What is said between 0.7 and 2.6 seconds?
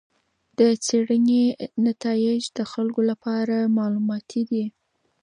څېړنې نتایج د